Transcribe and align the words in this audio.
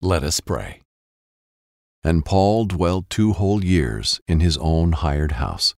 Let 0.00 0.22
us 0.22 0.38
pray. 0.38 0.82
And 2.04 2.24
Paul 2.24 2.66
dwelt 2.66 3.10
two 3.10 3.32
whole 3.32 3.64
years 3.64 4.20
in 4.28 4.38
his 4.38 4.56
own 4.58 4.92
hired 4.92 5.32
house, 5.32 5.74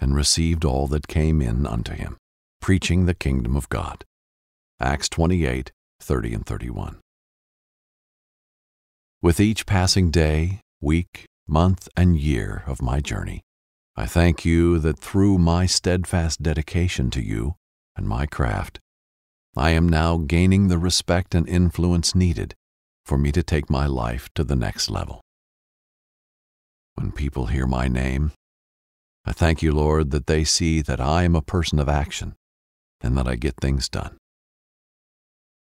and 0.00 0.14
received 0.14 0.64
all 0.64 0.86
that 0.86 1.06
came 1.06 1.42
in 1.42 1.66
unto 1.66 1.92
him, 1.92 2.16
preaching 2.62 3.04
the 3.04 3.12
kingdom 3.12 3.54
of 3.54 3.68
God. 3.68 4.06
Acts 4.80 5.10
28 5.10 5.70
30 6.00 6.34
and 6.34 6.46
31. 6.46 7.00
With 9.20 9.38
each 9.38 9.66
passing 9.66 10.10
day, 10.10 10.60
week, 10.80 11.26
month, 11.46 11.90
and 11.94 12.18
year 12.18 12.64
of 12.66 12.80
my 12.80 13.00
journey, 13.00 13.42
I 13.94 14.06
thank 14.06 14.46
you 14.46 14.78
that 14.78 14.98
through 14.98 15.36
my 15.36 15.66
steadfast 15.66 16.42
dedication 16.42 17.10
to 17.10 17.22
you 17.22 17.56
and 17.94 18.08
my 18.08 18.24
craft, 18.24 18.80
I 19.54 19.72
am 19.72 19.86
now 19.86 20.16
gaining 20.16 20.68
the 20.68 20.78
respect 20.78 21.34
and 21.34 21.46
influence 21.46 22.14
needed 22.14 22.54
for 23.04 23.18
me 23.18 23.32
to 23.32 23.42
take 23.42 23.68
my 23.68 23.86
life 23.86 24.28
to 24.34 24.44
the 24.44 24.56
next 24.56 24.90
level. 24.90 25.20
When 26.94 27.12
people 27.12 27.46
hear 27.46 27.66
my 27.66 27.88
name, 27.88 28.32
I 29.24 29.32
thank 29.32 29.62
you, 29.62 29.72
Lord, 29.72 30.10
that 30.10 30.26
they 30.26 30.44
see 30.44 30.82
that 30.82 31.00
I 31.00 31.22
am 31.24 31.34
a 31.34 31.42
person 31.42 31.78
of 31.78 31.88
action 31.88 32.34
and 33.00 33.16
that 33.16 33.28
I 33.28 33.36
get 33.36 33.54
things 33.60 33.88
done. 33.88 34.16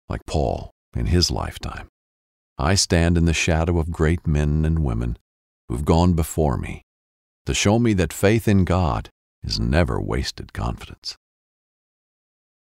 Like 0.09 0.27
Paul 0.27 0.71
in 0.95 1.07
his 1.07 1.31
lifetime, 1.31 1.89
I 2.59 2.75
stand 2.75 3.17
in 3.19 3.25
the 3.25 3.33
shadow 3.33 3.79
of 3.79 3.91
great 3.91 4.27
men 4.27 4.65
and 4.65 4.85
women 4.85 5.19
who've 5.69 5.85
gone 5.85 6.15
before 6.15 6.57
me 6.57 6.83
to 7.47 7.55
show 7.55 7.79
me 7.79 7.93
that 7.95 8.13
faith 8.13 8.47
in 8.47 8.65
God 8.65 9.11
is 9.43 9.61
never 9.61 10.01
wasted 10.01 10.53
confidence. 10.53 11.17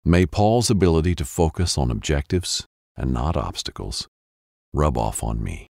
May 0.04 0.26
Paul's 0.26 0.70
ability 0.70 1.16
to 1.16 1.26
focus 1.26 1.78
on 1.78 1.92
objectives 1.92 2.66
and 2.96 3.12
not 3.12 3.36
obstacles 3.36 4.08
rub 4.76 4.98
off 4.98 5.24
on 5.24 5.42
me. 5.44 5.68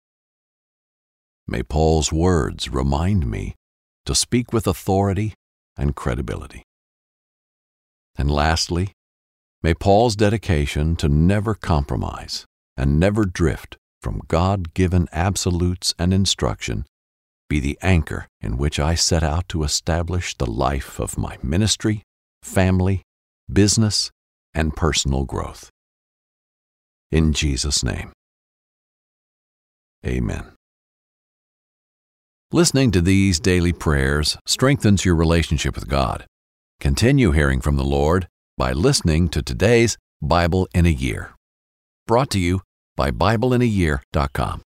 May 1.46 1.62
Paul's 1.62 2.12
words 2.12 2.68
remind 2.68 3.30
me 3.30 3.54
to 4.04 4.14
speak 4.14 4.52
with 4.52 4.66
authority 4.66 5.34
and 5.76 5.94
credibility. 5.94 6.64
And 8.16 8.30
lastly, 8.30 8.92
may 9.62 9.74
Paul's 9.74 10.16
dedication 10.16 10.96
to 10.96 11.08
never 11.08 11.54
compromise 11.54 12.44
and 12.76 12.98
never 12.98 13.24
drift 13.24 13.76
from 14.02 14.22
God 14.28 14.74
given 14.74 15.08
absolutes 15.12 15.94
and 15.98 16.12
instruction 16.12 16.84
be 17.48 17.60
the 17.60 17.78
anchor 17.80 18.26
in 18.40 18.58
which 18.58 18.78
I 18.78 18.94
set 18.94 19.22
out 19.22 19.48
to 19.48 19.62
establish 19.62 20.34
the 20.34 20.50
life 20.50 21.00
of 21.00 21.16
my 21.16 21.38
ministry, 21.42 22.02
family, 22.42 23.02
business, 23.50 24.10
and 24.52 24.76
personal 24.76 25.24
growth. 25.24 25.70
In 27.10 27.32
Jesus' 27.32 27.82
name. 27.82 28.12
Amen. 30.06 30.52
Listening 32.50 32.90
to 32.92 33.00
these 33.00 33.40
daily 33.40 33.72
prayers 33.72 34.38
strengthens 34.46 35.04
your 35.04 35.14
relationship 35.14 35.74
with 35.74 35.88
God. 35.88 36.24
Continue 36.80 37.32
hearing 37.32 37.60
from 37.60 37.76
the 37.76 37.84
Lord 37.84 38.26
by 38.56 38.72
listening 38.72 39.28
to 39.30 39.42
today's 39.42 39.98
Bible 40.22 40.68
in 40.74 40.86
a 40.86 40.90
Year. 40.90 41.34
Brought 42.06 42.30
to 42.30 42.38
you 42.38 42.62
by 42.96 43.10
BibleInAYear.com. 43.10 44.62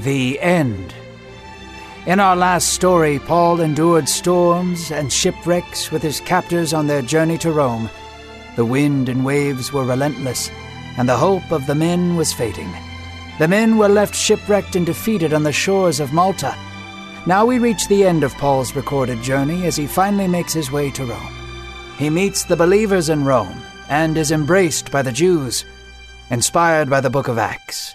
The 0.00 0.38
End. 0.40 0.94
In 2.08 2.20
our 2.20 2.36
last 2.36 2.72
story, 2.72 3.18
Paul 3.18 3.60
endured 3.60 4.08
storms 4.08 4.90
and 4.90 5.12
shipwrecks 5.12 5.90
with 5.90 6.02
his 6.02 6.22
captors 6.22 6.72
on 6.72 6.86
their 6.86 7.02
journey 7.02 7.36
to 7.36 7.52
Rome. 7.52 7.90
The 8.56 8.64
wind 8.64 9.10
and 9.10 9.26
waves 9.26 9.74
were 9.74 9.84
relentless, 9.84 10.50
and 10.96 11.06
the 11.06 11.18
hope 11.18 11.52
of 11.52 11.66
the 11.66 11.74
men 11.74 12.16
was 12.16 12.32
fading. 12.32 12.72
The 13.38 13.46
men 13.46 13.76
were 13.76 13.90
left 13.90 14.14
shipwrecked 14.14 14.74
and 14.74 14.86
defeated 14.86 15.34
on 15.34 15.42
the 15.42 15.52
shores 15.52 16.00
of 16.00 16.14
Malta. 16.14 16.56
Now 17.26 17.44
we 17.44 17.58
reach 17.58 17.86
the 17.88 18.06
end 18.06 18.24
of 18.24 18.32
Paul's 18.38 18.74
recorded 18.74 19.20
journey 19.22 19.66
as 19.66 19.76
he 19.76 19.86
finally 19.86 20.28
makes 20.28 20.54
his 20.54 20.72
way 20.72 20.90
to 20.92 21.04
Rome. 21.04 21.36
He 21.98 22.08
meets 22.08 22.42
the 22.42 22.56
believers 22.56 23.10
in 23.10 23.22
Rome 23.22 23.60
and 23.90 24.16
is 24.16 24.32
embraced 24.32 24.90
by 24.90 25.02
the 25.02 25.12
Jews, 25.12 25.66
inspired 26.30 26.88
by 26.88 27.02
the 27.02 27.10
book 27.10 27.28
of 27.28 27.36
Acts. 27.36 27.94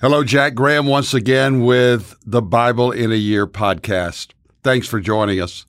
Hello, 0.00 0.24
Jack 0.24 0.54
Graham, 0.54 0.86
once 0.86 1.12
again 1.12 1.62
with 1.62 2.16
the 2.24 2.40
Bible 2.40 2.90
in 2.90 3.12
a 3.12 3.16
Year 3.16 3.46
podcast. 3.46 4.28
Thanks 4.62 4.88
for 4.88 4.98
joining 4.98 5.42
us. 5.42 5.66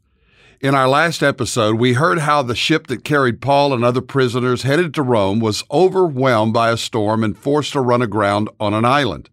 In 0.62 0.74
our 0.74 0.88
last 0.88 1.22
episode, 1.22 1.76
we 1.76 1.96
heard 1.96 2.20
how 2.20 2.42
the 2.42 2.56
ship 2.56 2.88
that 2.88 3.04
carried 3.04 3.42
Paul 3.42 3.74
and 3.74 3.84
other 3.84 4.00
prisoners 4.00 4.64
headed 4.64 4.94
to 4.94 5.02
Rome 5.02 5.42
was 5.42 5.66
overwhelmed 5.70 6.54
by 6.54 6.72
a 6.72 6.78
storm 6.78 7.26
and 7.26 7.38
forced 7.38 7.74
to 7.74 7.82
run 7.82 8.02
aground 8.02 8.48
on 8.58 8.74
an 8.74 8.86
island. 8.86 9.30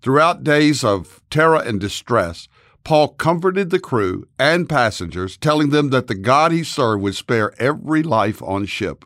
Throughout 0.00 0.44
days 0.44 0.84
of 0.84 1.20
terror 1.28 1.60
and 1.60 1.80
distress, 1.80 2.46
Paul 2.84 3.08
comforted 3.08 3.70
the 3.70 3.80
crew 3.80 4.28
and 4.38 4.68
passengers, 4.68 5.36
telling 5.38 5.70
them 5.70 5.90
that 5.90 6.06
the 6.06 6.14
God 6.14 6.52
he 6.52 6.62
served 6.62 7.02
would 7.02 7.16
spare 7.16 7.52
every 7.60 8.04
life 8.04 8.40
on 8.44 8.66
ship. 8.66 9.04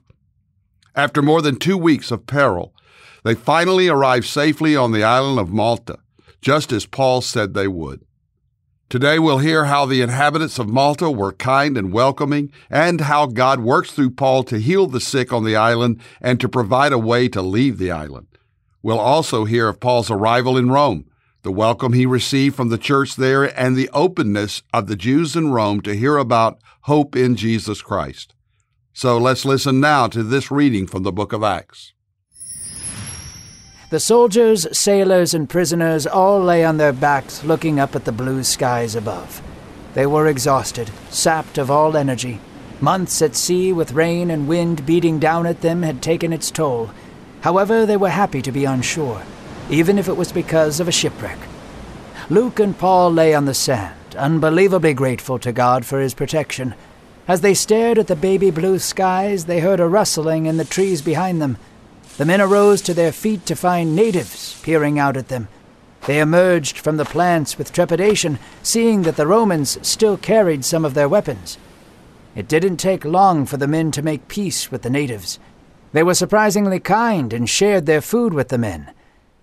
After 0.94 1.22
more 1.22 1.40
than 1.40 1.56
two 1.56 1.78
weeks 1.78 2.10
of 2.10 2.26
peril, 2.26 2.73
they 3.24 3.34
finally 3.34 3.88
arrived 3.88 4.26
safely 4.26 4.76
on 4.76 4.92
the 4.92 5.02
island 5.02 5.40
of 5.40 5.50
Malta, 5.50 5.98
just 6.40 6.72
as 6.72 6.86
Paul 6.86 7.22
said 7.22 7.54
they 7.54 7.66
would. 7.66 8.04
Today 8.90 9.18
we'll 9.18 9.38
hear 9.38 9.64
how 9.64 9.86
the 9.86 10.02
inhabitants 10.02 10.58
of 10.58 10.68
Malta 10.68 11.10
were 11.10 11.32
kind 11.32 11.76
and 11.76 11.92
welcoming, 11.92 12.52
and 12.70 13.00
how 13.00 13.26
God 13.26 13.60
works 13.60 13.90
through 13.90 14.10
Paul 14.10 14.44
to 14.44 14.60
heal 14.60 14.86
the 14.86 15.00
sick 15.00 15.32
on 15.32 15.44
the 15.44 15.56
island 15.56 16.00
and 16.20 16.38
to 16.38 16.48
provide 16.48 16.92
a 16.92 16.98
way 16.98 17.26
to 17.28 17.42
leave 17.42 17.78
the 17.78 17.90
island. 17.90 18.28
We'll 18.82 19.00
also 19.00 19.46
hear 19.46 19.68
of 19.68 19.80
Paul's 19.80 20.10
arrival 20.10 20.58
in 20.58 20.70
Rome, 20.70 21.06
the 21.42 21.50
welcome 21.50 21.94
he 21.94 22.04
received 22.04 22.54
from 22.54 22.68
the 22.68 22.78
church 22.78 23.16
there, 23.16 23.58
and 23.58 23.74
the 23.74 23.88
openness 23.94 24.62
of 24.72 24.86
the 24.86 24.96
Jews 24.96 25.34
in 25.34 25.50
Rome 25.50 25.80
to 25.80 25.96
hear 25.96 26.18
about 26.18 26.60
hope 26.82 27.16
in 27.16 27.34
Jesus 27.34 27.80
Christ. 27.80 28.34
So 28.92 29.16
let's 29.16 29.46
listen 29.46 29.80
now 29.80 30.08
to 30.08 30.22
this 30.22 30.50
reading 30.50 30.86
from 30.86 31.02
the 31.02 31.12
book 31.12 31.32
of 31.32 31.42
Acts. 31.42 31.94
The 33.90 34.00
soldiers, 34.00 34.66
sailors, 34.76 35.34
and 35.34 35.48
prisoners 35.48 36.06
all 36.06 36.40
lay 36.40 36.64
on 36.64 36.78
their 36.78 36.92
backs 36.92 37.44
looking 37.44 37.78
up 37.78 37.94
at 37.94 38.06
the 38.06 38.12
blue 38.12 38.42
skies 38.42 38.94
above. 38.94 39.42
They 39.92 40.06
were 40.06 40.26
exhausted, 40.26 40.90
sapped 41.10 41.58
of 41.58 41.70
all 41.70 41.96
energy. 41.96 42.40
Months 42.80 43.20
at 43.20 43.36
sea 43.36 43.72
with 43.72 43.92
rain 43.92 44.30
and 44.30 44.48
wind 44.48 44.86
beating 44.86 45.18
down 45.18 45.46
at 45.46 45.60
them 45.60 45.82
had 45.82 46.02
taken 46.02 46.32
its 46.32 46.50
toll. 46.50 46.90
However, 47.42 47.84
they 47.84 47.98
were 47.98 48.08
happy 48.08 48.40
to 48.42 48.50
be 48.50 48.66
on 48.66 48.80
shore, 48.80 49.22
even 49.68 49.98
if 49.98 50.08
it 50.08 50.16
was 50.16 50.32
because 50.32 50.80
of 50.80 50.88
a 50.88 50.92
shipwreck. 50.92 51.38
Luke 52.30 52.58
and 52.58 52.76
Paul 52.76 53.12
lay 53.12 53.34
on 53.34 53.44
the 53.44 53.54
sand, 53.54 54.16
unbelievably 54.16 54.94
grateful 54.94 55.38
to 55.40 55.52
God 55.52 55.84
for 55.84 56.00
his 56.00 56.14
protection. 56.14 56.74
As 57.28 57.42
they 57.42 57.54
stared 57.54 57.98
at 57.98 58.06
the 58.06 58.16
baby 58.16 58.50
blue 58.50 58.78
skies, 58.78 59.44
they 59.44 59.60
heard 59.60 59.78
a 59.78 59.86
rustling 59.86 60.46
in 60.46 60.56
the 60.56 60.64
trees 60.64 61.02
behind 61.02 61.40
them. 61.42 61.58
The 62.16 62.24
men 62.24 62.40
arose 62.40 62.80
to 62.82 62.94
their 62.94 63.10
feet 63.10 63.44
to 63.46 63.56
find 63.56 63.96
natives 63.96 64.60
peering 64.62 64.98
out 64.98 65.16
at 65.16 65.28
them. 65.28 65.48
They 66.06 66.20
emerged 66.20 66.78
from 66.78 66.96
the 66.96 67.04
plants 67.04 67.58
with 67.58 67.72
trepidation, 67.72 68.38
seeing 68.62 69.02
that 69.02 69.16
the 69.16 69.26
Romans 69.26 69.78
still 69.82 70.16
carried 70.16 70.64
some 70.64 70.84
of 70.84 70.94
their 70.94 71.08
weapons. 71.08 71.58
It 72.36 72.46
didn't 72.46 72.76
take 72.76 73.04
long 73.04 73.46
for 73.46 73.56
the 73.56 73.66
men 73.66 73.90
to 73.92 74.02
make 74.02 74.28
peace 74.28 74.70
with 74.70 74.82
the 74.82 74.90
natives. 74.90 75.38
They 75.92 76.02
were 76.02 76.14
surprisingly 76.14 76.78
kind 76.78 77.32
and 77.32 77.48
shared 77.48 77.86
their 77.86 78.00
food 78.00 78.32
with 78.32 78.48
the 78.48 78.58
men. 78.58 78.92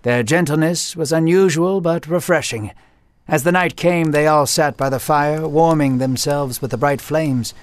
Their 0.04 0.24
gentleness 0.24 0.96
was 0.96 1.12
unusual 1.12 1.82
but 1.82 2.08
refreshing. 2.08 2.72
As 3.28 3.44
the 3.44 3.52
night 3.52 3.76
came, 3.76 4.12
they 4.12 4.28
all 4.28 4.46
sat 4.46 4.78
by 4.78 4.90
the 4.90 5.00
fire, 5.00 5.48
warming 5.48 5.98
themselves 5.98 6.62
with 6.62 6.72
the 6.72 6.78
bright 6.78 7.02
flames. 7.02 7.54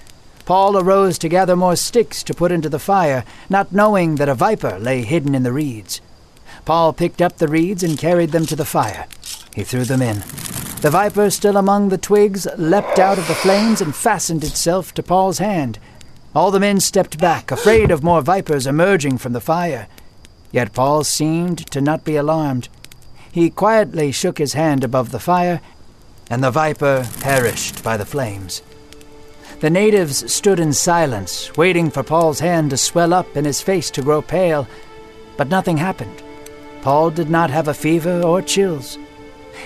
Paul 0.49 0.79
arose 0.79 1.19
to 1.19 1.29
gather 1.29 1.55
more 1.55 1.75
sticks 1.75 2.23
to 2.23 2.33
put 2.33 2.51
into 2.51 2.69
the 2.69 2.79
fire, 2.79 3.23
not 3.51 3.71
knowing 3.71 4.15
that 4.15 4.27
a 4.27 4.33
viper 4.33 4.79
lay 4.79 5.03
hidden 5.03 5.35
in 5.35 5.43
the 5.43 5.53
reeds. 5.53 6.01
Paul 6.65 6.91
picked 6.91 7.21
up 7.21 7.37
the 7.37 7.47
reeds 7.47 7.83
and 7.83 7.99
carried 7.99 8.31
them 8.31 8.47
to 8.47 8.55
the 8.55 8.65
fire. 8.65 9.05
He 9.53 9.63
threw 9.63 9.85
them 9.85 10.01
in. 10.01 10.23
The 10.81 10.89
viper, 10.89 11.29
still 11.29 11.55
among 11.55 11.89
the 11.89 11.99
twigs, 11.99 12.47
leapt 12.57 12.97
out 12.97 13.19
of 13.19 13.27
the 13.27 13.35
flames 13.35 13.79
and 13.79 13.95
fastened 13.95 14.43
itself 14.43 14.91
to 14.95 15.03
Paul's 15.03 15.37
hand. 15.37 15.77
All 16.33 16.49
the 16.49 16.59
men 16.59 16.79
stepped 16.79 17.19
back, 17.19 17.51
afraid 17.51 17.91
of 17.91 18.01
more 18.01 18.23
vipers 18.23 18.65
emerging 18.65 19.19
from 19.19 19.33
the 19.33 19.39
fire. 19.39 19.87
Yet 20.51 20.73
Paul 20.73 21.03
seemed 21.03 21.59
to 21.69 21.79
not 21.79 22.03
be 22.03 22.15
alarmed. 22.15 22.69
He 23.31 23.51
quietly 23.51 24.11
shook 24.11 24.39
his 24.39 24.53
hand 24.53 24.83
above 24.83 25.11
the 25.11 25.19
fire, 25.19 25.61
and 26.27 26.43
the 26.43 26.49
viper 26.49 27.07
perished 27.19 27.83
by 27.83 27.97
the 27.97 28.03
flames. 28.03 28.63
The 29.59 29.69
natives 29.69 30.31
stood 30.31 30.59
in 30.59 30.71
silence, 30.71 31.55
waiting 31.57 31.91
for 31.91 32.01
Paul's 32.01 32.39
hand 32.39 32.69
to 32.69 32.77
swell 32.77 33.13
up 33.13 33.35
and 33.35 33.45
his 33.45 33.61
face 33.61 33.91
to 33.91 34.01
grow 34.01 34.21
pale, 34.21 34.65
but 35.35 35.49
nothing 35.49 35.75
happened. 35.75 36.23
Paul 36.81 37.11
did 37.11 37.29
not 37.29 37.49
have 37.49 37.67
a 37.67 37.73
fever 37.73 38.21
or 38.21 38.41
chills. 38.41 38.97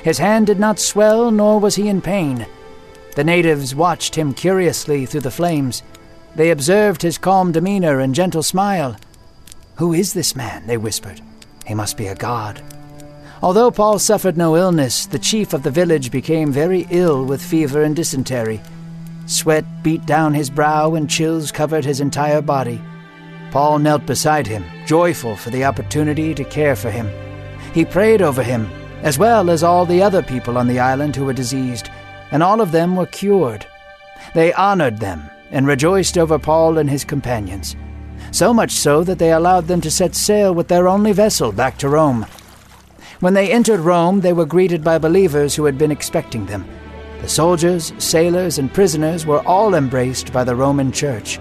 His 0.02 0.18
hand 0.18 0.48
did 0.48 0.60
not 0.60 0.80
swell, 0.80 1.30
nor 1.30 1.60
was 1.60 1.76
he 1.76 1.90
in 1.90 2.02
pain. 2.02 2.48
The 3.16 3.24
natives 3.24 3.76
watched 3.76 4.16
him 4.16 4.34
curiously 4.34 5.06
through 5.06 5.22
the 5.22 5.30
flames. 5.30 5.84
They 6.36 6.50
observed 6.50 7.04
his 7.04 7.20
calm 7.20 7.52
demeanor 7.52 8.00
and 8.00 8.16
gentle 8.16 8.42
smile. 8.42 8.98
Who 9.76 9.94
is 9.94 10.14
this 10.14 10.36
man? 10.36 10.66
they 10.66 10.78
whispered. 10.78 11.22
He 11.68 11.76
must 11.76 11.98
be 11.98 12.08
a 12.08 12.16
god. 12.16 12.64
Although 13.44 13.70
Paul 13.70 14.00
suffered 14.00 14.38
no 14.38 14.56
illness, 14.58 15.06
the 15.06 15.20
chief 15.20 15.54
of 15.54 15.62
the 15.62 15.70
village 15.70 16.10
became 16.10 16.52
very 16.52 16.88
ill 16.90 17.24
with 17.24 17.44
fever 17.44 17.84
and 17.84 17.96
dysentery. 17.96 18.60
Sweat 19.26 19.66
beat 19.84 20.06
down 20.06 20.34
his 20.34 20.50
brow 20.50 20.96
and 20.96 21.10
chills 21.10 21.52
covered 21.52 21.86
his 21.86 22.02
entire 22.02 22.42
body. 22.42 22.82
Paul 23.52 23.80
knelt 23.80 24.06
beside 24.06 24.48
him, 24.48 24.66
joyful 24.86 25.36
for 25.36 25.50
the 25.50 25.64
opportunity 25.64 26.34
to 26.34 26.44
care 26.44 26.76
for 26.76 26.92
him. 26.92 27.10
He 27.74 27.86
prayed 27.86 28.22
over 28.22 28.44
him, 28.44 28.70
as 29.02 29.18
well 29.18 29.50
as 29.50 29.64
all 29.64 29.86
the 29.86 30.02
other 30.02 30.22
people 30.22 30.58
on 30.58 30.68
the 30.68 30.80
island 30.80 31.16
who 31.16 31.26
were 31.26 31.34
diseased, 31.34 31.90
and 32.32 32.44
all 32.44 32.62
of 32.62 32.72
them 32.72 32.96
were 32.96 33.06
cured. 33.06 33.66
They 34.34 34.54
honored 34.54 35.00
them 35.00 35.30
and 35.52 35.68
rejoiced 35.68 36.18
over 36.18 36.40
Paul 36.40 36.78
and 36.78 36.90
his 36.90 37.06
companions, 37.06 37.76
so 38.32 38.54
much 38.54 38.72
so 38.72 39.04
that 39.04 39.20
they 39.20 39.32
allowed 39.32 39.68
them 39.68 39.82
to 39.82 39.92
set 39.92 40.16
sail 40.16 40.54
with 40.54 40.68
their 40.68 40.88
only 40.88 41.12
vessel 41.12 41.52
back 41.52 41.78
to 41.78 41.90
Rome. 41.90 42.26
When 43.20 43.36
they 43.36 43.52
entered 43.52 43.80
Rome, 43.80 44.22
they 44.22 44.34
were 44.34 44.46
greeted 44.46 44.84
by 44.84 44.98
believers 44.98 45.56
who 45.56 45.66
had 45.66 45.78
been 45.78 45.92
expecting 45.92 46.48
them. 46.48 46.66
The 47.24 47.30
soldiers, 47.30 47.94
sailors, 48.00 48.58
and 48.58 48.74
prisoners 48.74 49.26
were 49.26 49.40
all 49.48 49.76
embraced 49.76 50.34
by 50.34 50.44
the 50.44 50.58
Roman 50.58 50.92
Church. 50.92 51.40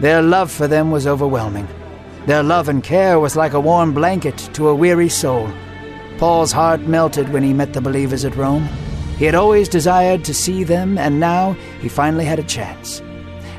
Their 0.00 0.20
love 0.20 0.50
for 0.50 0.66
them 0.66 0.90
was 0.90 1.06
overwhelming. 1.06 1.68
Their 2.26 2.42
love 2.42 2.68
and 2.68 2.82
care 2.82 3.20
was 3.20 3.36
like 3.36 3.52
a 3.52 3.60
warm 3.60 3.94
blanket 3.94 4.36
to 4.54 4.66
a 4.66 4.74
weary 4.74 5.08
soul. 5.08 5.48
Paul's 6.18 6.50
heart 6.50 6.80
melted 6.80 7.32
when 7.32 7.44
he 7.44 7.52
met 7.52 7.72
the 7.72 7.80
believers 7.80 8.24
at 8.24 8.34
Rome. 8.34 8.68
He 9.16 9.24
had 9.24 9.36
always 9.36 9.68
desired 9.68 10.24
to 10.24 10.34
see 10.34 10.64
them, 10.64 10.98
and 10.98 11.20
now 11.20 11.52
he 11.80 11.88
finally 11.88 12.24
had 12.24 12.40
a 12.40 12.54
chance. 12.58 13.00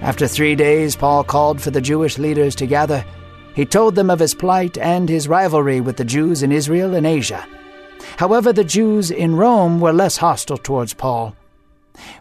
After 0.02 0.28
three 0.28 0.56
days, 0.56 0.98
Paul 0.98 1.24
called 1.24 1.62
for 1.62 1.72
the 1.72 1.80
Jewish 1.80 2.18
leaders 2.18 2.56
to 2.56 2.68
gather. 2.68 3.06
He 3.56 3.66
told 3.66 3.96
them 3.96 4.10
of 4.10 4.20
his 4.20 4.34
plight 4.34 4.78
and 4.78 5.08
his 5.08 5.30
rivalry 5.30 5.80
with 5.80 5.96
the 5.96 6.04
Jews 6.04 6.44
in 6.44 6.52
Israel 6.52 6.94
and 6.94 7.08
Asia. 7.08 7.48
However, 8.18 8.52
the 8.52 8.66
Jews 8.66 9.12
in 9.12 9.38
Rome 9.38 9.80
were 9.80 9.94
less 9.94 10.18
hostile 10.18 10.58
towards 10.58 10.94
Paul. 10.94 11.34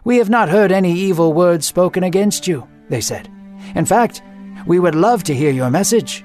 We 0.03 0.17
have 0.17 0.29
not 0.29 0.49
heard 0.49 0.71
any 0.71 0.93
evil 0.93 1.33
words 1.33 1.65
spoken 1.65 2.03
against 2.03 2.47
you, 2.47 2.67
they 2.89 3.01
said. 3.01 3.29
In 3.75 3.85
fact, 3.85 4.21
we 4.65 4.79
would 4.79 4.95
love 4.95 5.23
to 5.23 5.35
hear 5.35 5.51
your 5.51 5.69
message. 5.69 6.23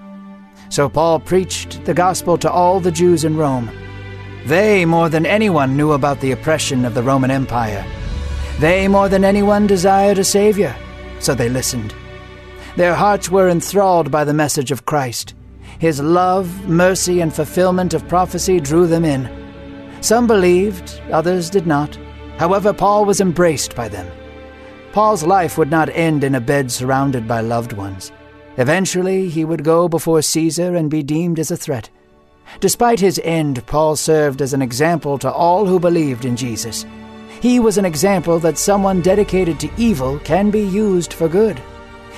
So 0.71 0.89
Paul 0.89 1.21
preached 1.21 1.85
the 1.85 1.95
gospel 1.95 2.37
to 2.39 2.51
all 2.51 2.81
the 2.81 2.93
Jews 2.93 3.25
in 3.25 3.37
Rome. 3.37 3.71
They, 4.47 4.85
more 4.85 5.09
than 5.09 5.27
anyone, 5.27 5.77
knew 5.77 5.93
about 5.93 6.21
the 6.21 6.33
oppression 6.33 6.85
of 6.85 6.95
the 6.95 7.03
Roman 7.03 7.31
Empire. 7.31 7.85
They, 8.59 8.89
more 8.89 9.09
than 9.09 9.25
anyone, 9.25 9.67
desired 9.67 10.19
a 10.19 10.25
Savior, 10.25 10.75
so 11.21 11.35
they 11.35 11.49
listened. 11.49 11.95
Their 12.77 12.95
hearts 12.95 13.31
were 13.31 13.49
enthralled 13.49 14.11
by 14.11 14.25
the 14.25 14.35
message 14.35 14.71
of 14.71 14.85
Christ. 14.85 15.35
His 15.79 16.01
love, 16.01 16.69
mercy, 16.69 17.21
and 17.21 17.35
fulfillment 17.35 17.95
of 17.95 18.09
prophecy 18.09 18.61
drew 18.61 18.87
them 18.87 19.05
in. 19.05 19.29
Some 20.01 20.27
believed, 20.27 21.01
others 21.11 21.51
did 21.51 21.67
not. 21.67 21.99
However, 22.39 22.73
Paul 22.73 23.05
was 23.05 23.21
embraced 23.21 23.75
by 23.75 23.89
them. 23.89 24.07
Paul's 24.93 25.25
life 25.25 25.59
would 25.59 25.71
not 25.71 25.91
end 25.91 26.25
in 26.25 26.35
a 26.35 26.41
bed 26.41 26.71
surrounded 26.71 27.29
by 27.29 27.41
loved 27.41 27.73
ones. 27.73 28.11
Eventually, 28.57 29.29
he 29.29 29.45
would 29.45 29.63
go 29.63 29.89
before 29.89 30.23
Caesar 30.23 30.75
and 30.75 30.91
be 30.91 31.03
deemed 31.03 31.39
as 31.39 31.51
a 31.51 31.57
threat. 31.57 31.91
Despite 32.61 32.99
his 32.99 33.21
end, 33.23 33.65
Paul 33.67 33.97
served 33.97 34.41
as 34.41 34.55
an 34.55 34.63
example 34.63 35.19
to 35.19 35.31
all 35.31 35.67
who 35.67 35.79
believed 35.79 36.25
in 36.25 36.37
Jesus. 36.37 36.87
He 37.41 37.61
was 37.61 37.79
an 37.79 37.85
example 37.85 38.39
that 38.41 38.59
someone 38.59 39.03
dedicated 39.03 39.61
to 39.61 39.71
evil 39.77 40.19
can 40.21 40.51
be 40.51 40.63
used 40.63 41.13
for 41.13 41.29
good. 41.29 41.61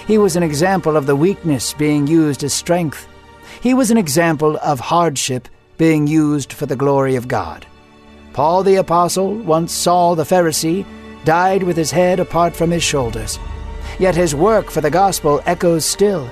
He 0.06 0.18
was 0.18 0.36
an 0.36 0.42
example 0.42 0.96
of 0.96 1.06
the 1.06 1.16
weakness 1.16 1.74
being 1.74 2.06
used 2.06 2.42
as 2.44 2.54
strength. 2.54 3.06
He 3.60 3.74
was 3.74 3.90
an 3.90 3.98
example 3.98 4.56
of 4.62 4.80
hardship 4.80 5.48
being 5.76 6.06
used 6.06 6.52
for 6.52 6.66
the 6.66 6.76
glory 6.76 7.16
of 7.16 7.28
God. 7.28 7.66
Paul 8.32 8.62
the 8.62 8.76
Apostle, 8.76 9.34
once 9.34 9.72
Saul 9.72 10.14
the 10.14 10.24
Pharisee, 10.24 10.86
died 11.24 11.62
with 11.62 11.76
his 11.76 11.90
head 11.90 12.20
apart 12.20 12.54
from 12.54 12.70
his 12.70 12.82
shoulders. 12.82 13.38
Yet 13.98 14.14
his 14.14 14.34
work 14.34 14.70
for 14.70 14.80
the 14.80 14.90
gospel 14.90 15.42
echoes 15.46 15.84
still. 15.84 16.30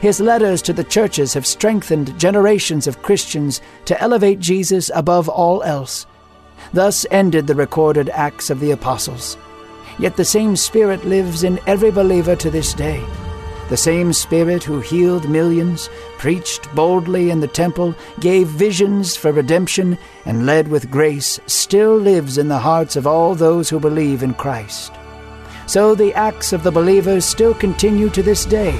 His 0.00 0.20
letters 0.20 0.62
to 0.62 0.72
the 0.72 0.84
churches 0.84 1.34
have 1.34 1.46
strengthened 1.46 2.18
generations 2.18 2.86
of 2.86 3.02
Christians 3.02 3.60
to 3.84 4.00
elevate 4.00 4.38
Jesus 4.38 4.90
above 4.94 5.28
all 5.28 5.62
else. 5.62 6.06
Thus 6.72 7.04
ended 7.10 7.46
the 7.46 7.54
recorded 7.54 8.08
Acts 8.10 8.48
of 8.48 8.60
the 8.60 8.70
Apostles. 8.70 9.36
Yet 9.98 10.16
the 10.16 10.24
same 10.24 10.56
Spirit 10.56 11.04
lives 11.04 11.42
in 11.44 11.60
every 11.66 11.90
believer 11.90 12.36
to 12.36 12.50
this 12.50 12.72
day. 12.72 13.04
The 13.70 13.76
same 13.76 14.12
Spirit 14.12 14.64
who 14.64 14.80
healed 14.80 15.30
millions, 15.30 15.88
preached 16.18 16.68
boldly 16.74 17.30
in 17.30 17.38
the 17.38 17.46
temple, 17.46 17.94
gave 18.18 18.48
visions 18.48 19.16
for 19.16 19.30
redemption, 19.30 19.96
and 20.26 20.44
led 20.44 20.66
with 20.66 20.90
grace, 20.90 21.38
still 21.46 21.96
lives 21.96 22.36
in 22.36 22.48
the 22.48 22.58
hearts 22.58 22.96
of 22.96 23.06
all 23.06 23.36
those 23.36 23.70
who 23.70 23.78
believe 23.78 24.24
in 24.24 24.34
Christ. 24.34 24.92
So 25.66 25.94
the 25.94 26.12
acts 26.14 26.52
of 26.52 26.64
the 26.64 26.72
believers 26.72 27.24
still 27.24 27.54
continue 27.54 28.10
to 28.10 28.24
this 28.24 28.44
day, 28.44 28.76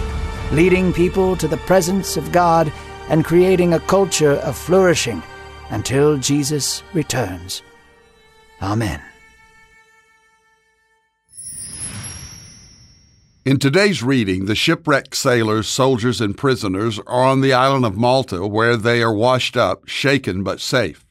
leading 0.51 0.93
people 0.93 1.37
to 1.37 1.47
the 1.47 1.57
presence 1.59 2.17
of 2.17 2.33
God 2.33 2.73
and 3.09 3.25
creating 3.25 3.75
a 3.75 3.81
culture 3.81 4.35
of 4.43 4.57
flourishing 4.57 5.23
until 5.71 6.17
Jesus 6.17 6.83
returns. 6.93 7.63
Amen. 8.61 9.01
In 13.43 13.59
today's 13.59 14.03
reading, 14.03 14.45
the 14.45 14.55
shipwrecked 14.55 15.15
sailors, 15.15 15.67
soldiers, 15.67 16.21
and 16.21 16.37
prisoners 16.37 16.99
are 17.07 17.25
on 17.25 17.41
the 17.41 17.55
island 17.55 17.87
of 17.87 17.97
Malta 17.97 18.47
where 18.47 18.77
they 18.77 19.03
are 19.03 19.15
washed 19.15 19.57
up, 19.57 19.89
shaken, 19.89 20.43
but 20.43 20.61
safe. 20.61 21.07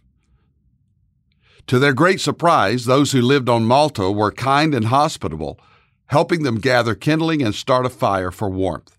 To 1.66 1.80
their 1.80 1.92
great 1.92 2.22
surprise, 2.22 2.86
those 2.86 3.14
who 3.14 3.22
lived 3.24 3.50
on 3.50 3.66
Malta 3.66 4.12
were 4.12 4.32
kind 4.32 4.76
and 4.76 4.86
hospitable, 4.86 5.60
helping 6.06 6.44
them 6.44 6.60
gather 6.60 6.94
kindling 6.94 7.42
and 7.42 7.56
start 7.56 7.88
a 7.88 7.90
fire 7.90 8.30
for 8.30 8.48
warmth. 8.48 8.96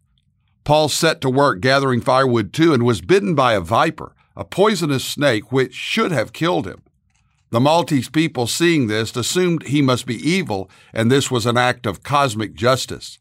Paul 0.64 0.88
set 0.88 1.20
to 1.20 1.30
work 1.30 1.60
gathering 1.60 2.00
firewood 2.00 2.52
too 2.52 2.74
and 2.74 2.82
was 2.82 3.00
bitten 3.00 3.36
by 3.36 3.52
a 3.52 3.60
viper, 3.60 4.16
a 4.34 4.44
poisonous 4.44 5.04
snake 5.04 5.52
which 5.52 5.74
should 5.74 6.10
have 6.10 6.32
killed 6.32 6.66
him. 6.66 6.82
The 7.50 7.60
Maltese 7.60 8.08
people, 8.08 8.48
seeing 8.48 8.88
this, 8.88 9.14
assumed 9.14 9.64
he 9.64 9.82
must 9.82 10.04
be 10.04 10.16
evil 10.16 10.68
and 10.92 11.12
this 11.12 11.30
was 11.30 11.46
an 11.46 11.56
act 11.56 11.86
of 11.86 12.02
cosmic 12.02 12.54
justice. 12.54 13.19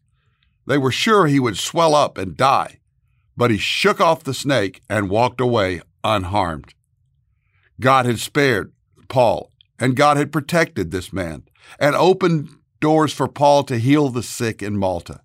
They 0.70 0.78
were 0.78 0.92
sure 0.92 1.26
he 1.26 1.40
would 1.40 1.58
swell 1.58 1.96
up 1.96 2.20
and 2.20 2.38
die, 2.38 2.78
but 3.36 3.50
he 3.50 3.58
shook 3.58 4.00
off 4.00 4.24
the 4.24 4.36
snake 4.36 4.82
and 4.88 5.10
walked 5.10 5.42
away 5.42 5.82
unharmed. 6.04 6.76
God 7.82 8.06
had 8.06 8.20
spared 8.20 8.72
Paul, 9.08 9.52
and 9.80 9.96
God 9.96 10.18
had 10.18 10.32
protected 10.32 10.92
this 10.92 11.12
man 11.12 11.42
and 11.80 11.96
opened 11.96 12.50
doors 12.80 13.12
for 13.12 13.28
Paul 13.28 13.64
to 13.64 13.80
heal 13.80 14.10
the 14.10 14.22
sick 14.22 14.62
in 14.62 14.78
Malta. 14.78 15.22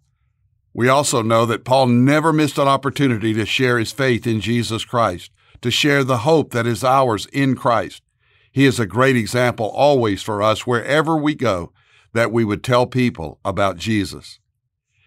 We 0.72 0.88
also 0.88 1.20
know 1.20 1.44
that 1.44 1.66
Paul 1.66 1.88
never 1.88 2.32
missed 2.32 2.56
an 2.56 2.66
opportunity 2.66 3.34
to 3.34 3.44
share 3.44 3.78
his 3.78 3.92
faith 3.92 4.26
in 4.26 4.40
Jesus 4.40 4.86
Christ, 4.86 5.30
to 5.60 5.70
share 5.70 6.04
the 6.04 6.18
hope 6.18 6.52
that 6.52 6.66
is 6.66 6.82
ours 6.82 7.26
in 7.34 7.54
Christ. 7.54 8.02
He 8.50 8.64
is 8.64 8.80
a 8.80 8.86
great 8.86 9.14
example 9.14 9.66
always 9.66 10.22
for 10.22 10.42
us 10.42 10.66
wherever 10.66 11.18
we 11.18 11.34
go 11.34 11.70
that 12.14 12.32
we 12.32 12.44
would 12.46 12.64
tell 12.64 12.86
people 12.86 13.40
about 13.44 13.76
Jesus. 13.76 14.38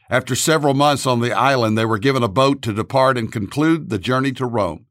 After 0.09 0.35
several 0.35 0.73
months 0.73 1.05
on 1.05 1.19
the 1.19 1.33
island, 1.33 1.77
they 1.77 1.85
were 1.85 1.97
given 1.97 2.23
a 2.23 2.29
boat 2.29 2.61
to 2.61 2.73
depart 2.73 3.17
and 3.17 3.31
conclude 3.31 3.89
the 3.89 3.99
journey 3.99 4.31
to 4.33 4.45
Rome. 4.45 4.85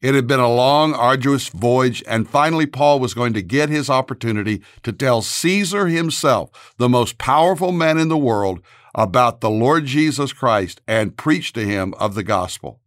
It 0.00 0.14
had 0.14 0.26
been 0.26 0.40
a 0.40 0.52
long, 0.52 0.94
arduous 0.94 1.48
voyage, 1.48 2.02
and 2.06 2.28
finally 2.28 2.66
Paul 2.66 3.00
was 3.00 3.14
going 3.14 3.32
to 3.34 3.42
get 3.42 3.68
his 3.68 3.90
opportunity 3.90 4.62
to 4.82 4.92
tell 4.92 5.22
Caesar 5.22 5.86
himself, 5.88 6.74
the 6.78 6.88
most 6.88 7.18
powerful 7.18 7.72
man 7.72 7.98
in 7.98 8.08
the 8.08 8.16
world, 8.16 8.60
about 8.94 9.40
the 9.40 9.50
Lord 9.50 9.86
Jesus 9.86 10.32
Christ 10.32 10.80
and 10.86 11.16
preach 11.16 11.52
to 11.54 11.64
him 11.64 11.94
of 11.94 12.14
the 12.14 12.22
gospel. 12.22 12.80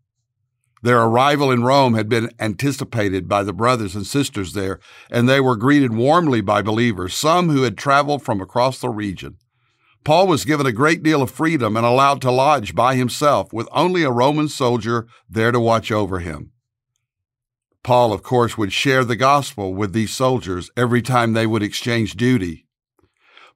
Their 0.84 1.02
arrival 1.02 1.52
in 1.52 1.64
Rome 1.64 1.96
had 1.96 2.08
been 2.08 2.30
anticipated 2.40 3.28
by 3.28 3.44
the 3.44 3.54
brothers 3.54 3.96
and 3.96 4.06
sisters 4.06 4.54
there, 4.54 4.80
and 5.10 5.28
they 5.28 5.42
were 5.42 5.56
greeted 5.56 5.94
warmly 5.94 6.42
by 6.42 6.62
believers, 6.62 7.16
some 7.16 7.50
who 7.50 7.64
had 7.64 7.78
traveled 7.78 8.22
from 8.22 8.42
across 8.42 8.80
the 8.80 8.90
region. 8.90 9.38
Paul 10.08 10.28
was 10.28 10.46
given 10.46 10.66
a 10.66 10.72
great 10.72 11.04
deal 11.04 11.22
of 11.22 11.30
freedom 11.30 11.76
and 11.76 11.86
allowed 11.86 12.22
to 12.22 12.32
lodge 12.32 12.74
by 12.74 12.96
himself 12.96 13.52
with 13.52 13.68
only 13.74 14.04
a 14.04 14.10
Roman 14.10 14.48
soldier 14.48 15.06
there 15.30 15.52
to 15.52 15.60
watch 15.60 15.92
over 15.92 16.20
him. 16.20 16.54
Paul, 17.84 18.14
of 18.14 18.24
course, 18.24 18.58
would 18.58 18.72
share 18.72 19.04
the 19.04 19.18
gospel 19.18 19.74
with 19.74 19.92
these 19.92 20.12
soldiers 20.12 20.72
every 20.78 21.02
time 21.02 21.34
they 21.34 21.46
would 21.46 21.62
exchange 21.62 22.14
duty. 22.14 22.66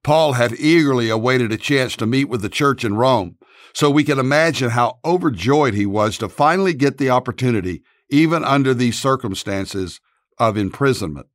Paul 0.04 0.34
had 0.34 0.60
eagerly 0.60 1.10
awaited 1.10 1.54
a 1.54 1.58
chance 1.58 1.96
to 1.96 2.06
meet 2.06 2.26
with 2.26 2.42
the 2.42 2.50
church 2.50 2.84
in 2.84 2.96
Rome, 2.96 3.38
so 3.72 3.90
we 3.90 4.04
can 4.04 4.20
imagine 4.20 4.72
how 4.72 5.00
overjoyed 5.06 5.74
he 5.74 5.86
was 5.86 6.18
to 6.18 6.28
finally 6.28 6.74
get 6.74 6.98
the 6.98 7.12
opportunity, 7.12 7.82
even 8.10 8.44
under 8.44 8.74
these 8.74 9.00
circumstances 9.00 10.02
of 10.38 10.58
imprisonment. 10.58 11.28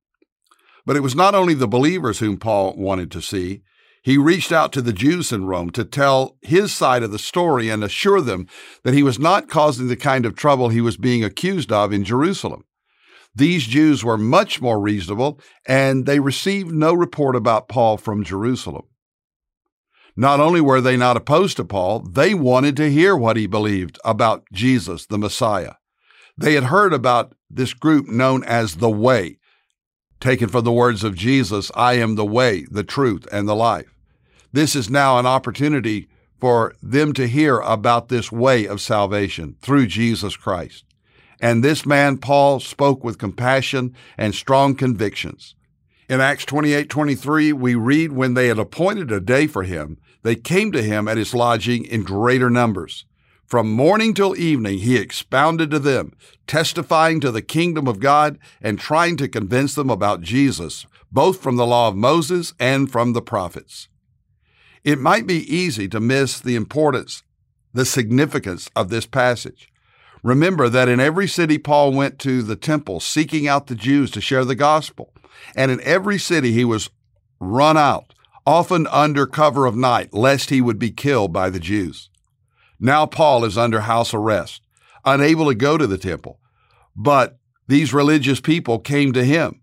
But 0.85 0.97
it 0.97 1.01
was 1.01 1.15
not 1.17 1.35
only 1.35 1.55
the 1.55 1.67
believers 1.67 2.19
whom 2.19 2.37
Paul 2.37 2.75
wanted 2.77 3.11
to 3.13 3.23
see, 3.23 3.63
He 4.07 4.19
reached 4.19 4.53
out 4.53 4.73
to 4.75 4.83
the 4.83 4.93
Jews 4.93 5.33
in 5.33 5.47
Rome 5.47 5.71
to 5.71 5.85
tell 5.85 6.37
his 6.41 6.73
side 6.73 7.03
of 7.03 7.11
the 7.11 7.19
story 7.19 7.69
and 7.69 7.83
assure 7.83 8.21
them 8.21 8.47
that 8.85 8.95
he 8.95 9.03
was 9.03 9.19
not 9.19 9.49
causing 9.49 9.89
the 9.89 9.97
kind 9.97 10.25
of 10.25 10.37
trouble 10.37 10.69
he 10.69 10.81
was 10.81 10.97
being 10.97 11.25
accused 11.25 11.73
of 11.73 11.93
in 11.93 12.05
Jerusalem. 12.05 12.63
These 13.35 13.67
Jews 13.67 14.05
were 14.05 14.17
much 14.17 14.61
more 14.61 14.79
reasonable, 14.79 15.41
and 15.67 16.07
they 16.07 16.21
received 16.21 16.71
no 16.71 16.95
report 16.95 17.35
about 17.35 17.67
Paul 17.67 17.97
from 17.97 18.23
Jerusalem. 18.23 18.85
Not 20.15 20.39
only 20.39 20.61
were 20.61 20.81
they 20.81 20.97
not 20.97 21.17
opposed 21.17 21.57
to 21.57 21.65
Paul, 21.65 21.99
they 21.99 22.33
wanted 22.33 22.77
to 22.77 22.93
hear 22.93 23.17
what 23.17 23.37
he 23.37 23.49
believed 23.49 23.99
about 24.05 24.45
Jesus, 24.53 25.05
the 25.07 25.19
Messiah. 25.19 25.73
They 26.39 26.55
had 26.55 26.65
heard 26.65 26.93
about 26.93 27.35
this 27.51 27.75
group 27.75 28.07
known 28.07 28.45
as 28.45 28.77
the 28.77 28.89
Way, 28.89 29.39
taken 30.21 30.49
from 30.49 30.63
the 30.63 30.71
words 30.71 31.03
of 31.03 31.17
Jesus 31.17 31.73
I 31.75 31.95
am 31.95 32.15
the 32.15 32.25
way, 32.25 32.67
the 32.71 32.85
truth, 32.85 33.27
and 33.33 33.49
the 33.49 33.57
life. 33.57 33.96
This 34.57 34.75
is 34.75 34.89
now 34.89 35.19
an 35.19 35.27
opportunity 35.27 36.09
for 36.41 36.75
them 36.83 37.13
to 37.13 37.29
hear 37.29 37.59
about 37.59 38.09
this 38.09 38.33
way 38.33 38.67
of 38.67 38.81
salvation 38.81 39.57
through 39.61 39.87
Jesus 39.87 40.35
Christ. 40.35 40.87
And 41.39 41.63
this 41.63 41.85
man, 41.85 42.17
Paul, 42.17 42.61
spoke 42.61 43.05
with 43.05 43.19
compassion 43.19 43.95
and 44.17 44.35
strong 44.35 44.75
convictions. 44.75 45.55
In 46.09 46.23
Acts 46.23 46.47
28 46.47 46.89
23, 46.89 47.53
we 47.53 47.75
read 47.75 48.13
when 48.13 48.33
they 48.33 48.49
had 48.49 48.59
appointed 48.59 49.13
a 49.13 49.21
day 49.21 49.47
for 49.47 49.65
him, 49.65 49.99
they 50.23 50.35
came 50.35 50.73
to 50.73 50.83
him 50.83 51.07
at 51.07 51.19
his 51.19 51.35
lodging 51.35 51.85
in 51.85 52.03
greater 52.03 52.49
numbers. 52.49 53.05
From 53.45 53.71
morning 53.71 54.15
till 54.15 54.35
evening, 54.39 54.79
he 54.79 54.97
expounded 54.97 55.71
to 55.71 55.79
them, 55.79 56.15
testifying 56.47 57.21
to 57.21 57.31
the 57.31 57.43
kingdom 57.43 57.87
of 57.87 58.01
God 58.01 58.39
and 58.63 58.79
trying 58.79 59.19
to 59.19 59.29
convince 59.29 59.75
them 59.75 59.91
about 59.91 60.23
Jesus, 60.23 60.87
both 61.13 61.43
from 61.43 61.57
the 61.57 61.67
law 61.67 61.89
of 61.89 61.95
Moses 61.95 62.55
and 62.59 62.91
from 62.91 63.13
the 63.13 63.21
prophets. 63.21 63.89
It 64.87 65.01
might 65.01 65.27
be 65.27 65.53
easy 65.53 65.89
to 65.89 65.99
miss 65.99 66.39
the 66.39 66.55
importance, 66.55 67.25
the 67.75 67.85
significance 67.85 68.71
of 68.77 68.89
this 68.89 69.05
passage. 69.05 69.69
Remember 70.23 70.69
that 70.69 70.89
in 70.89 71.01
every 71.01 71.27
city 71.27 71.59
Paul 71.59 71.93
went 71.93 72.21
to 72.21 72.41
the 72.41 72.55
temple 72.55 73.01
seeking 73.01 73.49
out 73.49 73.67
the 73.67 73.75
Jews 73.75 74.13
to 74.13 74.21
share 74.21 74.45
the 74.45 74.55
gospel. 74.55 75.13
And 75.57 75.73
in 75.73 75.81
every 75.81 76.19
city 76.19 76.53
he 76.53 76.65
was 76.65 76.89
run 77.41 77.77
out, 77.77 78.15
often 78.47 78.87
under 78.87 79.27
cover 79.27 79.67
of 79.67 79.75
night, 79.75 80.15
lest 80.15 80.51
he 80.51 80.61
would 80.61 80.79
be 80.79 80.93
killed 80.93 81.33
by 81.33 81.51
the 81.51 81.59
Jews. 81.59 82.09
Now 82.79 83.07
Paul 83.07 83.45
is 83.45 83.59
under 83.59 83.81
house 83.81 84.15
arrest, 84.15 84.63
unable 85.05 85.49
to 85.49 85.55
go 85.57 85.77
to 85.77 85.89
the 85.89 85.99
temple. 85.99 86.39
But 86.95 87.41
these 87.67 87.93
religious 87.93 88.41
people 88.41 88.79
came 88.79 89.13
to 89.15 89.25
him. 89.25 89.63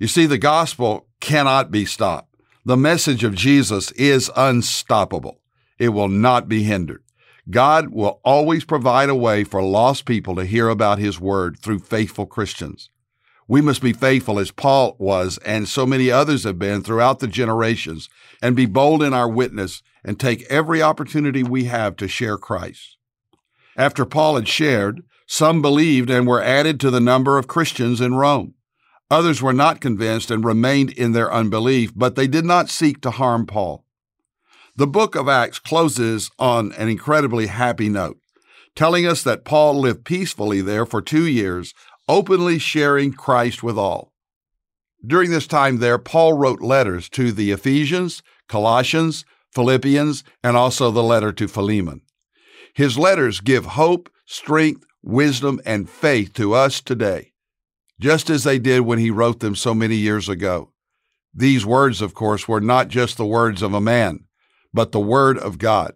You 0.00 0.08
see, 0.08 0.26
the 0.26 0.38
gospel 0.38 1.06
cannot 1.20 1.70
be 1.70 1.84
stopped. 1.84 2.29
The 2.64 2.76
message 2.76 3.24
of 3.24 3.34
Jesus 3.34 3.90
is 3.92 4.30
unstoppable. 4.36 5.40
It 5.78 5.90
will 5.90 6.08
not 6.08 6.46
be 6.46 6.62
hindered. 6.62 7.02
God 7.48 7.88
will 7.88 8.20
always 8.22 8.66
provide 8.66 9.08
a 9.08 9.14
way 9.14 9.44
for 9.44 9.62
lost 9.62 10.04
people 10.04 10.36
to 10.36 10.44
hear 10.44 10.68
about 10.68 10.98
His 10.98 11.18
Word 11.18 11.58
through 11.58 11.78
faithful 11.78 12.26
Christians. 12.26 12.90
We 13.48 13.62
must 13.62 13.80
be 13.80 13.94
faithful 13.94 14.38
as 14.38 14.50
Paul 14.50 14.94
was 14.98 15.38
and 15.38 15.68
so 15.68 15.86
many 15.86 16.10
others 16.10 16.44
have 16.44 16.58
been 16.58 16.82
throughout 16.82 17.18
the 17.18 17.26
generations 17.26 18.10
and 18.42 18.54
be 18.54 18.66
bold 18.66 19.02
in 19.02 19.14
our 19.14 19.28
witness 19.28 19.82
and 20.04 20.20
take 20.20 20.44
every 20.44 20.82
opportunity 20.82 21.42
we 21.42 21.64
have 21.64 21.96
to 21.96 22.08
share 22.08 22.36
Christ. 22.36 22.98
After 23.74 24.04
Paul 24.04 24.36
had 24.36 24.48
shared, 24.48 25.02
some 25.26 25.62
believed 25.62 26.10
and 26.10 26.26
were 26.26 26.42
added 26.42 26.78
to 26.80 26.90
the 26.90 27.00
number 27.00 27.38
of 27.38 27.48
Christians 27.48 28.00
in 28.00 28.14
Rome. 28.14 28.54
Others 29.10 29.42
were 29.42 29.52
not 29.52 29.80
convinced 29.80 30.30
and 30.30 30.44
remained 30.44 30.90
in 30.90 31.12
their 31.12 31.32
unbelief, 31.32 31.92
but 31.96 32.14
they 32.14 32.28
did 32.28 32.44
not 32.44 32.70
seek 32.70 33.00
to 33.00 33.10
harm 33.10 33.44
Paul. 33.44 33.84
The 34.76 34.86
book 34.86 35.16
of 35.16 35.28
Acts 35.28 35.58
closes 35.58 36.30
on 36.38 36.72
an 36.72 36.88
incredibly 36.88 37.48
happy 37.48 37.88
note, 37.88 38.18
telling 38.76 39.06
us 39.06 39.24
that 39.24 39.44
Paul 39.44 39.80
lived 39.80 40.04
peacefully 40.04 40.60
there 40.60 40.86
for 40.86 41.02
two 41.02 41.26
years, 41.26 41.74
openly 42.08 42.58
sharing 42.60 43.12
Christ 43.12 43.64
with 43.64 43.76
all. 43.76 44.12
During 45.04 45.30
this 45.30 45.48
time 45.48 45.78
there, 45.78 45.98
Paul 45.98 46.34
wrote 46.34 46.60
letters 46.60 47.08
to 47.10 47.32
the 47.32 47.50
Ephesians, 47.50 48.22
Colossians, 48.48 49.24
Philippians, 49.52 50.22
and 50.44 50.56
also 50.56 50.92
the 50.92 51.02
letter 51.02 51.32
to 51.32 51.48
Philemon. 51.48 52.02
His 52.74 52.96
letters 52.96 53.40
give 53.40 53.64
hope, 53.66 54.08
strength, 54.24 54.84
wisdom, 55.02 55.60
and 55.66 55.90
faith 55.90 56.32
to 56.34 56.54
us 56.54 56.80
today 56.80 57.29
just 58.00 58.30
as 58.30 58.44
they 58.44 58.58
did 58.58 58.80
when 58.80 58.98
he 58.98 59.10
wrote 59.10 59.40
them 59.40 59.54
so 59.54 59.74
many 59.74 59.94
years 59.94 60.28
ago. 60.28 60.72
These 61.32 61.64
words, 61.64 62.00
of 62.00 62.14
course, 62.14 62.48
were 62.48 62.60
not 62.60 62.88
just 62.88 63.16
the 63.16 63.26
words 63.26 63.62
of 63.62 63.74
a 63.74 63.80
man, 63.80 64.24
but 64.72 64.90
the 64.90 65.00
Word 65.00 65.38
of 65.38 65.58
God. 65.58 65.92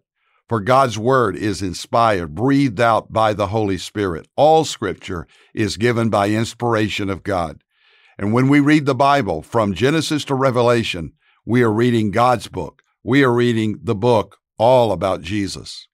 For 0.49 0.61
God's 0.61 0.99
Word 0.99 1.35
is 1.35 1.63
inspired, 1.63 2.35
breathed 2.35 2.79
out 2.79 3.13
by 3.13 3.33
the 3.33 3.49
Holy 3.49 3.79
Spirit. 3.79 4.29
All 4.37 4.65
Scripture 4.65 5.27
is 5.55 5.79
given 5.79 6.11
by 6.11 6.29
inspiration 6.29 7.09
of 7.09 7.23
God. 7.23 7.63
And 8.19 8.33
when 8.33 8.49
we 8.49 8.61
read 8.61 8.87
the 8.87 8.95
Bible 8.95 9.43
from 9.43 9.75
Genesis 9.75 10.25
to 10.27 10.35
Revelation, 10.35 11.15
we 11.47 11.63
are 11.63 11.73
reading 11.73 12.11
God's 12.11 12.47
book. 12.47 12.83
We 13.03 13.25
are 13.25 13.33
reading 13.33 13.81
the 13.83 13.95
book 13.95 14.37
all 14.59 14.93
about 14.93 15.23
Jesus. 15.23 15.89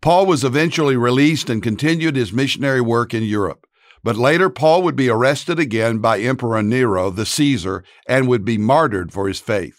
Paul 0.00 0.26
was 0.26 0.44
eventually 0.44 0.96
released 0.96 1.48
and 1.48 1.62
continued 1.62 2.16
his 2.16 2.32
missionary 2.32 2.80
work 2.80 3.14
in 3.14 3.22
Europe. 3.22 3.66
But 4.04 4.16
later, 4.16 4.50
Paul 4.50 4.82
would 4.82 4.96
be 4.96 5.08
arrested 5.08 5.58
again 5.58 5.98
by 5.98 6.18
Emperor 6.18 6.62
Nero, 6.62 7.10
the 7.10 7.26
Caesar, 7.26 7.84
and 8.06 8.26
would 8.28 8.44
be 8.44 8.58
martyred 8.58 9.12
for 9.12 9.28
his 9.28 9.38
faith. 9.38 9.78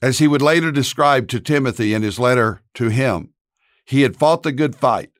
As 0.00 0.18
he 0.18 0.28
would 0.28 0.42
later 0.42 0.70
describe 0.70 1.28
to 1.28 1.40
Timothy 1.40 1.94
in 1.94 2.02
his 2.02 2.18
letter 2.18 2.62
to 2.74 2.88
him, 2.88 3.34
he 3.84 4.02
had 4.02 4.16
fought 4.16 4.42
the 4.42 4.52
good 4.52 4.76
fight, 4.76 5.10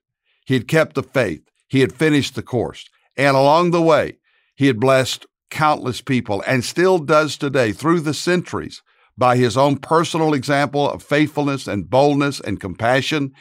he 0.44 0.54
had 0.54 0.68
kept 0.68 0.94
the 0.94 1.02
faith, 1.02 1.42
he 1.68 1.80
had 1.80 1.92
finished 1.92 2.34
the 2.34 2.42
course, 2.42 2.88
and 3.16 3.36
along 3.36 3.70
the 3.70 3.82
way, 3.82 4.18
he 4.54 4.66
had 4.66 4.80
blessed 4.80 5.26
countless 5.50 6.00
people 6.00 6.42
and 6.46 6.64
still 6.64 6.98
does 6.98 7.36
today 7.36 7.72
through 7.72 8.00
the 8.00 8.14
centuries 8.14 8.82
by 9.16 9.36
his 9.36 9.56
own 9.56 9.76
personal 9.76 10.32
example 10.32 10.88
of 10.88 11.02
faithfulness 11.02 11.66
and 11.66 11.90
boldness 11.90 12.40
and 12.40 12.60
compassion, 12.60 13.32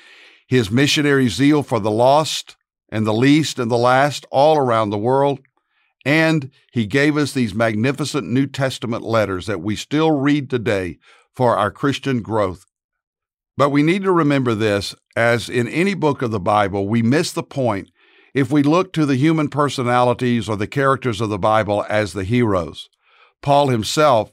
his 0.48 0.70
missionary 0.70 1.30
zeal 1.30 1.64
for 1.64 1.80
the 1.80 1.92
lost, 1.92 2.58
and 2.92 3.08
the 3.08 3.14
least 3.14 3.58
and 3.58 3.72
the 3.72 3.78
last 3.78 4.26
all 4.32 4.58
around 4.58 4.90
the 4.90 4.98
world. 4.98 5.40
And 6.06 6.52
he 6.72 6.86
gave 6.86 7.16
us 7.16 7.32
these 7.32 7.54
magnificent 7.54 8.28
New 8.28 8.48
Testament 8.48 9.04
letters 9.04 9.46
that 9.46 9.62
we 9.62 9.76
still 9.76 10.12
read 10.12 10.50
today 10.50 10.98
for 11.34 11.56
our 11.56 11.72
Christian 11.72 12.22
growth. 12.22 12.66
But 13.58 13.70
we 13.70 13.84
need 13.84 14.04
to 14.04 14.12
remember 14.12 14.56
this 14.56 14.96
as 15.16 15.50
in 15.50 15.68
any 15.68 15.94
book 15.94 16.22
of 16.22 16.32
the 16.32 16.40
Bible, 16.40 16.88
we 16.88 17.02
miss 17.02 17.32
the 17.32 17.44
point 17.44 17.90
if 18.34 18.52
we 18.52 18.64
look 18.64 18.94
to 18.94 19.06
the 19.06 19.16
human 19.16 19.50
personalities 19.50 20.48
or 20.48 20.56
the 20.56 20.68
characters 20.68 21.22
of 21.22 21.30
the 21.30 21.38
Bible 21.38 21.86
as 21.90 22.14
the 22.14 22.24
heroes. 22.24 22.90
Paul 23.42 23.68
himself 23.68 24.32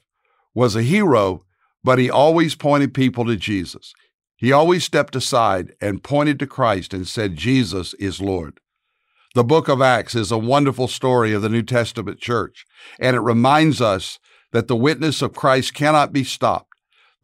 was 0.54 0.76
a 0.76 0.82
hero, 0.82 1.44
but 1.82 1.98
he 1.98 2.10
always 2.10 2.54
pointed 2.54 2.94
people 2.94 3.24
to 3.26 3.36
Jesus. 3.36 3.92
He 4.38 4.52
always 4.52 4.84
stepped 4.84 5.16
aside 5.16 5.74
and 5.80 6.04
pointed 6.04 6.38
to 6.38 6.46
Christ 6.46 6.94
and 6.94 7.08
said, 7.08 7.34
Jesus 7.34 7.92
is 7.94 8.20
Lord. 8.20 8.60
The 9.34 9.42
book 9.42 9.66
of 9.66 9.82
Acts 9.82 10.14
is 10.14 10.30
a 10.30 10.38
wonderful 10.38 10.86
story 10.86 11.32
of 11.32 11.42
the 11.42 11.48
New 11.48 11.64
Testament 11.64 12.20
church, 12.20 12.64
and 13.00 13.16
it 13.16 13.20
reminds 13.20 13.80
us 13.80 14.20
that 14.52 14.68
the 14.68 14.76
witness 14.76 15.22
of 15.22 15.34
Christ 15.34 15.74
cannot 15.74 16.12
be 16.12 16.22
stopped. 16.22 16.72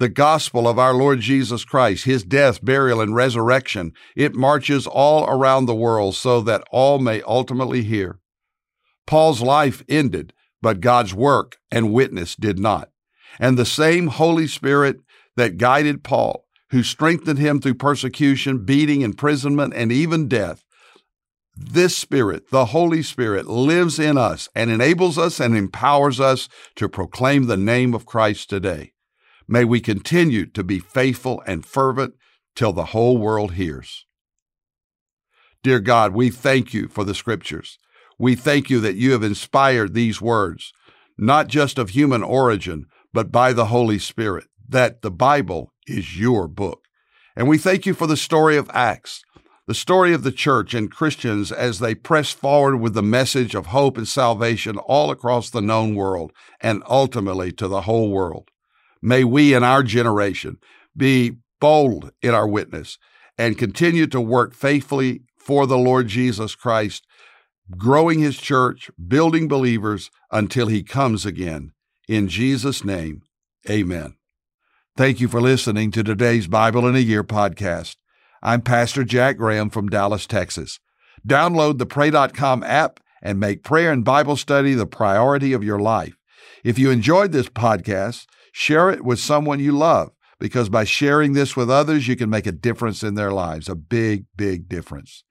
The 0.01 0.09
gospel 0.09 0.67
of 0.67 0.77
our 0.77 0.93
Lord 0.93 1.21
Jesus 1.21 1.65
Christ, 1.65 2.05
his 2.05 2.25
death, 2.25 2.65
burial, 2.65 3.01
and 3.01 3.15
resurrection, 3.15 3.93
it 4.17 4.35
marches 4.35 4.85
all 4.85 5.25
around 5.31 5.67
the 5.67 5.75
world 5.75 6.17
so 6.17 6.41
that 6.41 6.65
all 6.73 6.99
may 6.99 7.23
ultimately 7.23 7.85
hear. 7.85 8.19
Paul's 9.07 9.41
life 9.41 9.85
ended, 9.89 10.33
but 10.61 10.81
God's 10.81 11.15
work 11.15 11.59
and 11.71 11.93
witness 11.93 12.35
did 12.35 12.59
not. 12.59 12.91
And 13.39 13.57
the 13.57 13.65
same 13.65 14.09
Holy 14.09 14.49
Spirit 14.49 14.97
that 15.37 15.59
guided 15.59 16.03
Paul 16.03 16.44
who 16.71 16.83
strengthened 16.83 17.39
him 17.39 17.61
through 17.61 17.75
persecution, 17.75 18.65
beating, 18.65 19.03
imprisonment, 19.03 19.75
and 19.75 19.93
even 19.93 20.29
death. 20.29 20.65
This 21.57 21.97
Spirit, 21.97 22.51
the 22.51 22.67
Holy 22.67 23.03
Spirit, 23.03 23.47
lives 23.47 23.99
in 23.99 24.19
us 24.19 24.49
and 24.55 24.71
enables 24.71 25.19
us 25.19 25.39
and 25.39 25.57
empowers 25.57 26.19
us 26.19 26.49
to 26.75 26.89
proclaim 26.89 27.47
the 27.47 27.57
name 27.57 27.95
of 27.95 28.07
Christ 28.07 28.51
today. 28.51 28.93
May 29.47 29.65
we 29.65 29.81
continue 29.81 30.47
to 30.47 30.65
be 30.65 30.81
faithful 30.81 31.43
and 31.47 31.65
fervent 31.65 32.15
till 32.57 32.73
the 32.73 32.87
whole 32.87 33.19
world 33.19 33.53
hears. 33.53 34.07
Dear 35.63 35.81
God, 35.81 36.13
we 36.13 36.31
thank 36.31 36.75
you 36.75 36.89
for 36.89 37.05
the 37.05 37.15
Scriptures. 37.15 37.79
We 38.19 38.35
thank 38.35 38.69
you 38.69 38.81
that 38.81 38.97
you 38.97 39.13
have 39.13 39.23
inspired 39.23 39.95
these 39.95 40.21
words, 40.21 40.73
not 41.17 41.49
just 41.49 41.79
of 41.79 41.91
human 41.91 42.23
origin, 42.23 42.87
but 43.13 43.31
by 43.31 43.53
the 43.53 43.67
Holy 43.67 43.99
Spirit, 43.99 44.45
that 44.69 45.03
the 45.03 45.11
Bible 45.11 45.73
is 45.87 46.19
your 46.19 46.49
book. 46.49 46.85
And 47.37 47.49
we 47.49 47.59
thank 47.59 47.87
you 47.87 47.95
for 47.95 48.07
the 48.07 48.17
story 48.17 48.57
of 48.57 48.71
Acts, 48.73 49.23
the 49.67 49.75
story 49.75 50.13
of 50.13 50.23
the 50.23 50.33
church 50.33 50.75
and 50.75 50.91
Christians 50.91 51.51
as 51.51 51.79
they 51.79 51.95
press 51.95 52.31
forward 52.33 52.77
with 52.77 52.95
the 52.95 53.03
message 53.03 53.55
of 53.55 53.67
hope 53.67 53.97
and 53.97 54.07
salvation 54.07 54.77
all 54.79 55.11
across 55.11 55.51
the 55.51 55.63
known 55.63 55.95
world 55.95 56.33
and 56.61 56.83
ultimately 56.89 57.51
to 57.53 57.67
the 57.67 57.83
whole 57.83 58.11
world. 58.11 58.51
May 59.03 59.25
we 59.25 59.55
in 59.55 59.65
our 59.65 59.83
generation 59.83 60.59
be 60.97 61.37
bold 61.61 62.13
in 62.23 62.35
our 62.35 62.47
witness 62.47 62.99
and 63.37 63.59
continue 63.59 64.07
to 64.07 64.21
work 64.21 64.55
faithfully 64.55 65.23
for 65.37 65.67
the 65.67 65.79
Lord 65.79 66.09
Jesus 66.09 66.55
Christ, 66.55 67.07
growing 67.77 68.21
his 68.21 68.37
church, 68.37 68.91
building 69.09 69.49
believers 69.49 70.11
until 70.31 70.69
he 70.69 70.83
comes 70.83 71.27
again. 71.27 71.73
In 72.09 72.29
Jesus' 72.29 72.85
name, 72.85 73.23
amen. 73.69 74.15
Thank 74.97 75.19
you 75.19 75.27
for 75.27 75.41
listening 75.41 75.91
to 75.91 76.05
today's 76.05 76.47
Bible 76.47 76.87
in 76.87 76.95
a 76.95 77.01
Year 77.01 77.25
podcast. 77.25 77.97
I'm 78.45 78.61
Pastor 78.63 79.03
Jack 79.03 79.39
Graham 79.39 79.69
from 79.69 79.89
Dallas, 79.89 80.25
Texas. 80.25 80.79
Download 81.27 81.79
the 81.79 81.85
Pray.com 81.85 82.63
app 82.63 83.01
and 83.21 83.41
make 83.41 83.65
prayer 83.65 83.91
and 83.91 84.05
Bible 84.05 84.37
study 84.37 84.73
the 84.73 84.87
priority 84.87 85.53
of 85.53 85.65
your 85.65 85.81
life. 85.81 86.15
If 86.63 86.79
you 86.79 86.93
enjoyed 86.93 87.33
this 87.33 87.49
podcast, 87.49 88.27
share 88.53 88.89
it 88.89 89.05
with 89.05 89.19
someone 89.19 89.59
you 89.59 89.73
love 89.73 90.13
because 90.39 90.69
by 90.69 90.85
sharing 90.85 91.33
this 91.33 91.57
with 91.57 91.69
others, 91.69 92.07
you 92.07 92.15
can 92.15 92.31
make 92.31 92.47
a 92.47 92.53
difference 92.53 93.03
in 93.03 93.17
their 93.17 93.33
lives, 93.33 93.69
a 93.69 93.75
big, 93.75 94.27
big 94.37 94.69
difference. 94.69 95.25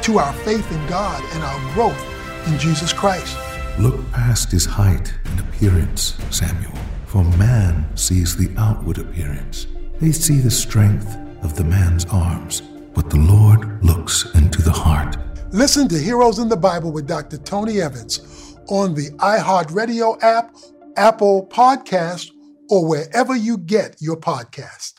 to 0.02 0.18
our 0.18 0.33
faith 0.33 0.70
in 0.70 0.87
God 0.87 1.22
and 1.35 1.42
our 1.42 1.74
growth 1.74 2.46
in 2.46 2.59
Jesus 2.59 2.92
Christ. 2.92 3.37
Look 3.78 4.08
past 4.12 4.52
his 4.52 4.64
height 4.64 5.12
and 5.24 5.40
appearance, 5.40 6.16
Samuel, 6.30 6.78
for 7.06 7.24
man 7.37 7.84
sees 7.96 8.37
the 8.37 8.48
outward 8.56 8.98
appearance. 8.98 9.66
They 10.00 10.12
see 10.12 10.38
the 10.38 10.50
strength 10.50 11.16
of 11.42 11.56
the 11.56 11.64
man's 11.64 12.04
arms, 12.06 12.60
but 12.94 13.10
the 13.10 13.18
Lord 13.18 13.84
looks 13.84 14.32
into 14.37 14.62
the 14.62 14.70
heart. 14.70 15.16
Listen 15.52 15.88
to 15.88 15.98
Heroes 15.98 16.38
in 16.38 16.48
the 16.48 16.56
Bible 16.56 16.92
with 16.92 17.08
Dr. 17.08 17.37
Tony 17.38 17.80
Evans 17.80 18.56
on 18.68 18.94
the 18.94 19.10
iHeartRadio 19.18 20.22
app, 20.22 20.54
Apple 20.96 21.48
Podcast, 21.48 22.30
or 22.70 22.87
wherever 22.87 23.34
you 23.34 23.58
get 23.58 23.96
your 24.00 24.16
podcast. 24.16 24.94